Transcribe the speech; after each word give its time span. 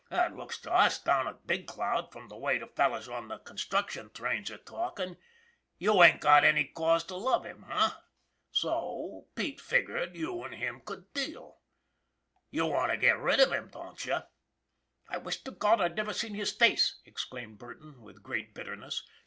"It 0.11 0.33
looks 0.33 0.59
to 0.61 0.73
us 0.73 0.97
down 0.97 1.25
to 1.27 1.33
Big 1.33 1.67
Cloud, 1.67 2.11
from 2.11 2.27
the 2.27 2.35
way 2.35 2.57
the 2.57 2.65
fellows 2.65 3.07
on 3.07 3.27
the 3.27 3.37
construction 3.37 4.09
trains 4.11 4.49
are 4.49 4.57
talkin', 4.57 5.15
you 5.77 6.01
ain't 6.01 6.21
got 6.21 6.43
any 6.43 6.63
cause 6.65 7.03
to 7.03 7.15
love 7.15 7.45
him, 7.45 7.67
eh? 7.69 7.91
So 8.49 9.27
Pete 9.35 9.61
figured 9.61 10.15
you 10.17 10.43
and 10.43 10.55
him 10.55 10.81
could 10.83 11.13
deal. 11.13 11.59
You 12.49 12.65
want 12.65 12.91
to 12.91 12.97
get 12.97 13.19
rid 13.19 13.39
of 13.41 13.51
him, 13.51 13.67
don't 13.71 14.03
you?"" 14.03 14.23
I 15.07 15.17
wish 15.19 15.43
to 15.43 15.51
God 15.51 15.79
I'd 15.79 15.95
never 15.97 16.13
seen 16.13 16.33
his 16.33 16.51
face!" 16.51 16.99
exclaimed 17.05 17.59
Burton, 17.59 18.01
with 18.01 18.23
great 18.23 18.55
bitterness. 18.55 19.05